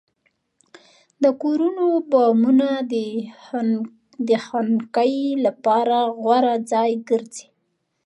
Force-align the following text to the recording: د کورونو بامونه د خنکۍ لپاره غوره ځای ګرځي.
د 1.23 1.25
کورونو 1.41 1.85
بامونه 2.11 2.67
د 4.29 4.29
خنکۍ 4.45 5.15
لپاره 5.45 5.97
غوره 6.19 6.55
ځای 6.71 6.91
ګرځي. 7.09 7.47